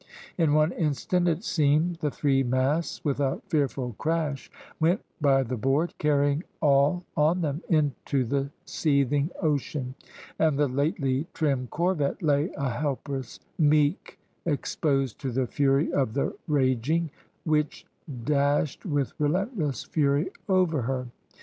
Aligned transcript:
In 0.35 0.55
one 0.55 0.71
instant, 0.71 1.27
it 1.27 1.43
seemed, 1.43 1.97
the 1.97 2.09
three 2.09 2.41
masts, 2.41 3.05
with 3.05 3.19
a 3.19 3.39
fearful 3.49 3.93
crash, 3.99 4.49
went 4.79 5.01
by 5.21 5.43
the 5.43 5.57
board, 5.57 5.93
carrying 5.99 6.43
all 6.59 7.03
on 7.15 7.41
them 7.41 7.61
into 7.69 8.25
the 8.25 8.49
seething 8.65 9.29
ocean; 9.43 9.93
and 10.39 10.57
the 10.57 10.67
lately 10.67 11.27
trim 11.35 11.67
corvette 11.67 12.23
lay 12.23 12.49
a 12.57 12.71
helpless 12.71 13.39
meek, 13.59 14.17
exposed 14.43 15.19
to 15.19 15.31
the 15.31 15.45
fury 15.45 15.93
of 15.93 16.15
the 16.15 16.33
raging 16.47 17.11
which 17.43 17.85
dashed 18.23 18.83
with 18.87 19.13
relentless 19.19 19.83
fury 19.83 20.31
over 20.49 20.81
her. 20.81 21.09